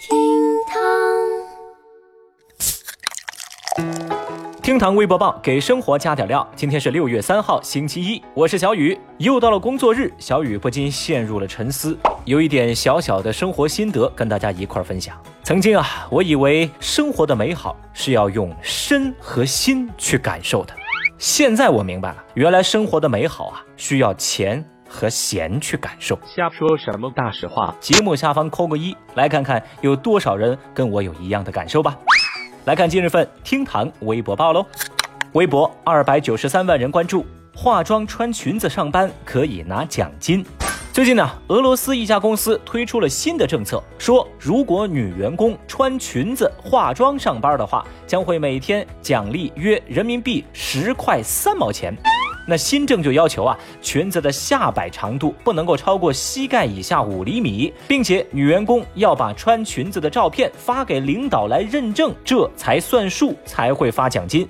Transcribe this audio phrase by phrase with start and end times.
[0.00, 0.16] 厅
[0.66, 0.80] 堂
[4.62, 6.48] 厅堂微博报给生活加点料。
[6.56, 8.98] 今天是六月三号，星期一，我是小雨。
[9.18, 15.14] 又到了工作日，小雨不禁陷入了沉思，有一点小小的生活心得跟大家一块分享。
[15.42, 20.72] 曾经啊，我以为生活的美好是要用身和心去感受的，
[21.18, 26.18] 现在我明白了，原来生活的美好啊，需要钱和闲去感受。
[26.26, 27.72] 瞎说什么大实话？
[27.80, 31.96] 节目下方扣个一，来看看有多少人跟我有一样的感受吧。
[32.64, 34.66] 来看今日份厅堂微博报喽，
[35.32, 40.44] 微博二百九十三万人关注，化妆穿裙子上班可以拿奖金。
[40.92, 51.96] 最近呢，俄罗斯一家公司推出了新的政策，说如果女员工穿裙子化妆上班的话，将会每天奖励约人民币十块三毛钱。
[52.46, 64.48] 那新政就要求啊，裙子的下摆长度不能够超过膝盖以下五厘米，并且女员工要把穿裙子的照片发给领导来认证，这才算数，才会发奖金。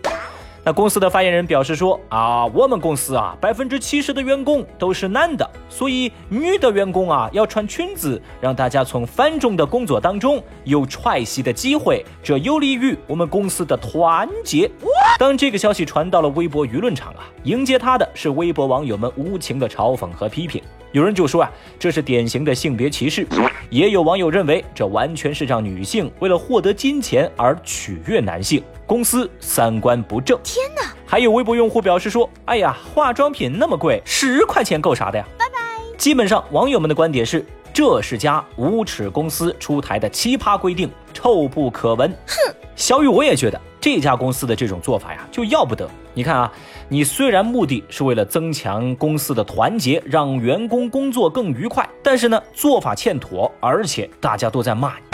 [0.63, 14.71] 那公司的发言人表示说啊，我们公司啊，百分之七十的员工都是男的，所以女的员工啊要穿裙子，让大家从繁重的工作当中有喘息的机会，这有利于我们公司的团结。
[15.19, 20.63] 当这个消息传到了微博舆论场啊，迎接他的是微博网友们无情的嘲讽和批评。
[20.93, 23.25] 有人就说啊，这是典型的性别歧视；
[23.69, 28.63] 也有网友认为，这完全是让女性为了获得金钱而取悦男性。
[28.87, 30.37] 公司三观不正。
[30.43, 30.93] 天哪！
[31.07, 35.59] 还有微博用户表示说：“哎呀，化妆品那么贵，十块钱够啥的呀？”拜拜。
[35.97, 42.11] 基本上网友们的观点是，这是家无耻公司出台的奇葩规定，臭不可闻。
[42.27, 45.89] 哼，小雨我也觉得这家公司的这种做法呀，就要不得。
[46.13, 46.53] 你看啊，
[46.93, 55.05] 你虽然目的是为了增强公司的团结，让员工工作更愉快，但是呢，做法欠妥，而且大家都在骂你。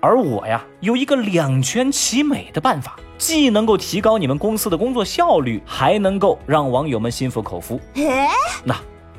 [0.00, 2.96] 而我呀，有一个两全其美的办法。
[3.16, 7.80] 既能够提高你们公司的工作效率，还能够让网友们心服口服。
[8.64, 8.74] 那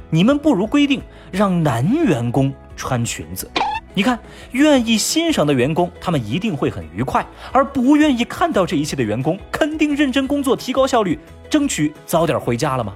[0.09, 1.01] 你们不如规定
[1.31, 3.49] 让男员工穿裙子。
[3.93, 4.19] 你看，
[4.51, 7.23] 愿意欣赏的员工，他们一定会很愉快；
[7.53, 11.17] 而不愿意看到这一切的员工，肯定认真工作，提高效率，
[11.51, 12.95] 争取早点回家了吗？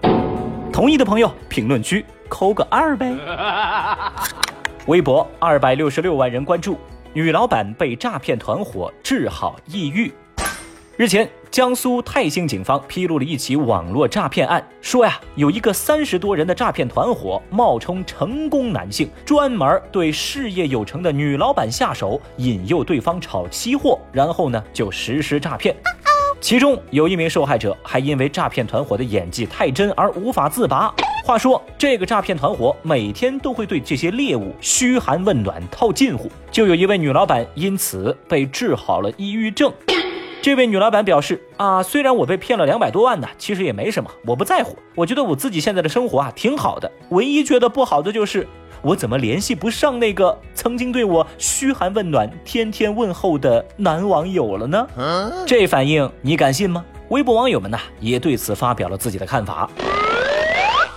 [0.71, 3.13] 同意的朋友，评论区扣个二呗。
[4.87, 6.77] 微博二百六十六万人关注，
[7.11, 10.09] 女老板被诈骗团伙治好抑郁。
[10.95, 25.75] 日前，江苏泰兴警方披露了一起网络诈骗案，说呀，有一个三十多人的诈骗团伙，冒充成功男性，专门对事业有成的女老板下手，引诱对方炒期货，然后呢就实施诈骗。
[26.45, 30.93] 其中有一名受害者还因为诈骗团伙的演技太真而无法自拔。
[31.23, 39.73] 话说，这个诈骗团伙每天都会对这些猎物嘘寒问暖、套近乎，就有一位女老板因此被治好了抑郁症。
[40.39, 44.77] 这位女老板表示啊，虽然我被骗了两百多万呢，其实也没什么，我不在乎。
[44.93, 48.47] 我觉得我自己现在的生活啊挺好的，唯一觉得不好的就是
[48.85, 54.87] 我怎么联系不上那个曾经对我嘘寒问暖、天天问候的男网友了呢？
[55.47, 56.85] 这反应你敢信吗？
[57.09, 59.67] 微博网友们呢也对此发表了自己的看法。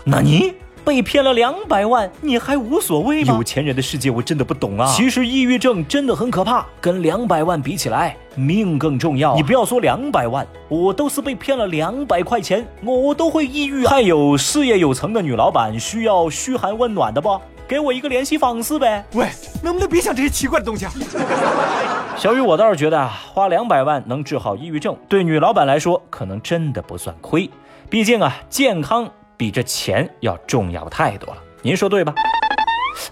[0.05, 0.53] 那你？
[0.85, 3.35] 被骗了两百万，你还无所谓吗？
[3.35, 4.91] 有钱人的世界我真的不懂啊！
[4.95, 9.35] 其实抑郁症真的很可怕，跟两百万比起来，命更重要。
[9.35, 13.91] 你不要说两百万，我都是被骗了两百块钱，我都会抑郁啊！
[13.91, 17.39] 还有事业有成的女老板需要嘘寒问暖的不？
[17.69, 19.05] 给我一个联系方式呗！
[19.13, 19.29] 喂，
[19.63, 20.93] 能不能别想这些奇怪的东西啊？
[22.17, 27.49] 小雨，我倒是觉得啊，花两百万能治好抑郁症，对女老板来说可能真的不算亏。
[27.91, 29.09] 毕竟啊，健康。
[29.37, 32.13] 比这钱要重要太多了，您说对吧？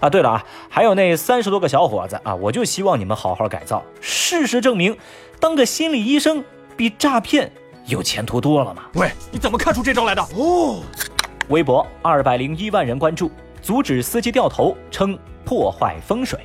[0.01, 3.81] 啊，对了啊，还有那三十多个小伙子啊，我就希望你们好好改造。
[4.01, 4.97] 事实证明，
[5.39, 6.43] 当个心理医生
[6.75, 7.49] 比诈骗
[7.85, 8.83] 有前途多了嘛。
[8.95, 10.21] 喂，你怎么看出这招来的？
[10.35, 10.81] 哦，
[11.47, 13.31] 微博二百零一万人关注，
[13.67, 16.39] 阻止司机掉头，称破坏风水。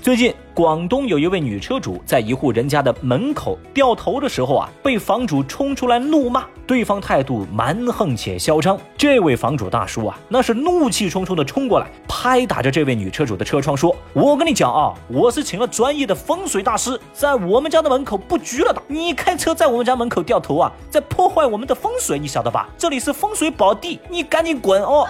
[0.00, 0.34] 最近。
[0.56, 8.78] 广东有一位女车主在一户人家的门口掉头的时候啊，被房主冲出来怒骂，对方态度蛮横且嚣张。
[8.96, 18.80] 这位房主大叔啊，那是怒气冲冲的冲过来，拍打着这位女车主的车窗说：“我跟你讲啊，我是请了专业的风水大师，在我们家的门口布局了的。
[18.88, 22.66] 你开车在我们家门口掉头啊，在破坏我们的风水，你晓得吧？
[22.78, 25.06] 这里是风水宝地，你赶紧滚哦！”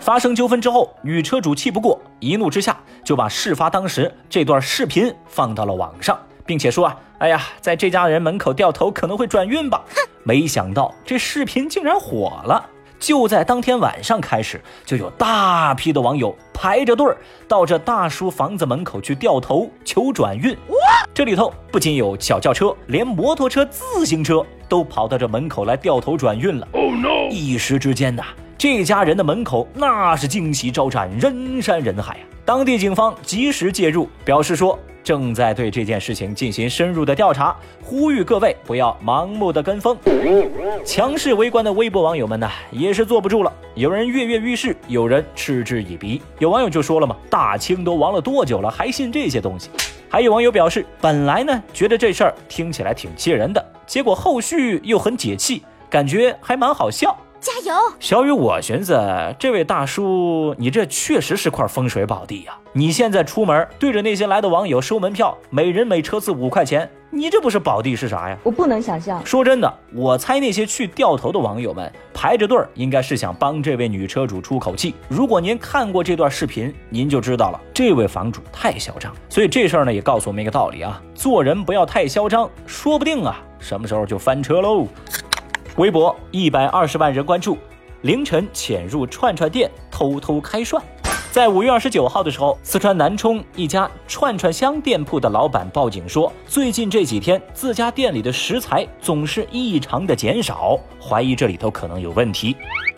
[0.00, 9.84] 发生纠纷之后，女车主气不过，一怒之下就把事发当时这段视频放到了网上，并且说啊，哎呀，在这家人门口掉头可能会转运吧。
[10.24, 12.64] 没想到这视频竟然火了，
[12.98, 20.56] 就在当天晚上开始，就有大批的网友排着队儿到这大叔房子门口去掉头求转运。
[21.12, 27.28] 这里头不仅有小轿车，连摩托车、自行车都跑到这门口来掉头转运了哦 no。
[27.30, 28.22] 一时之间呐，
[28.60, 32.20] 这家人的门口那是惊喜招展，人山人海啊！
[32.44, 34.78] 当地警方及时介入，表示说。
[35.02, 39.96] 正在对这件事情进行深入的调查，呼吁各位不要盲目的跟风。
[40.84, 46.20] 强势围观的微博网友们呢，也是坐不住了，有人跃跃欲试，有人嗤之以鼻。
[46.38, 49.70] 有网友就说了嘛：“大清都亡了多久了，还信这些东西？”
[50.06, 57.16] 还有网友表示，本来呢觉得这事儿听起来挺气人的，结果后续又很解气，感觉还蛮好笑。
[57.40, 58.30] 加油，小雨！
[58.30, 58.94] 我寻思，
[59.38, 62.54] 这位大叔，你这确实是块风水宝地呀！
[62.74, 68.36] 你现在出门对着那些来的网友收门票，每人每车次五块钱，你这不是宝地是啥呀？
[68.42, 69.24] 我不能想象。
[69.24, 74.94] 说真的，我猜那些去掉头的网友们排着队儿，应该是想帮这位女车主出口气。
[75.08, 79.14] 如果您看过这段视频，您就知道了，这位房主太嚣张。
[79.30, 84.86] 所以这事儿呢，也告诉我们一个道理啊，做人不要太嚣张，说不定啊，什么时候就翻车喽。
[85.80, 87.56] 微博一百二十万人关注，
[88.02, 90.82] 凌晨潜入串串店偷偷开涮。
[91.32, 102.54] 在五月二十九号的时候，四川南充一家串串香店铺的老板报警说，最近这几天自家店里的食材总是异常的减少，怀疑这里头可能有问题。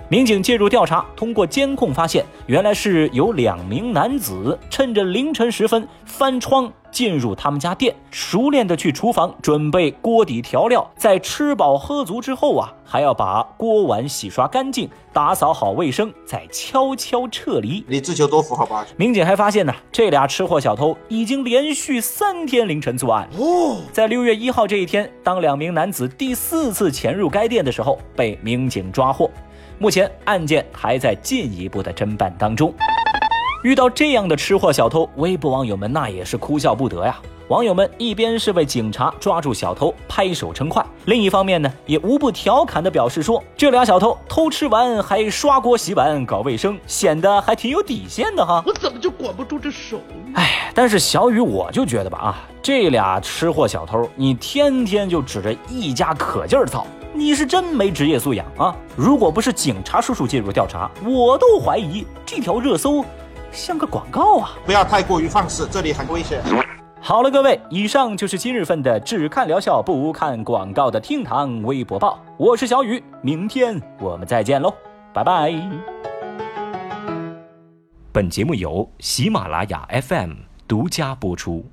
[0.09, 17.83] 民警介入调查，通过监控发现，原来是有两名男子趁着凌晨时分翻窗进入他们家店，熟练的去厨房准备锅底调料，在吃饱喝足之后啊，还要把锅碗洗刷干净，打扫好卫生，再悄悄撤离。
[17.89, 18.87] 你自求多福，好吧？
[18.97, 23.27] 民警还发现呢，这俩吃货小偷已经连续三天凌晨作案。
[23.39, 29.31] 哦，在六月一号这一天，当两名男子第四次潜入该店的时候，被民警抓获。
[29.79, 32.73] 目前案件还在进一步的侦办当中。
[33.63, 37.17] 遇到这样的吃货小偷，微博网友们那也是哭笑不得呀。
[37.47, 48.65] 网友们一边是为警察抓住小偷拍手称快，另一方面呢，也无不调侃的表示说，这俩小偷偷吃完还刷锅洗碗搞卫生，显得还挺有底线的哈。
[48.67, 50.01] 我怎么就管不住这手？
[50.35, 56.85] 哎，但是小雨我就觉得吧啊，这俩吃货小偷，你天天就指着一家可劲儿造。
[57.15, 58.75] 你是真没职业素养啊！
[58.97, 63.05] 如果不是警察叔叔介入调查，我都怀疑这条热搜
[63.53, 64.53] 像个广告啊！
[64.65, 66.43] 不要太过于放肆，这里很危险。
[67.01, 72.19] 好了，各位，以上就是今日份的只看疗效不看广告的厅堂微博报。
[72.39, 74.73] 我是小雨，明天我们再见喽，
[75.13, 75.53] 拜拜。
[78.13, 80.33] 本节目由喜马拉雅 FM
[80.67, 81.65] 独家播出。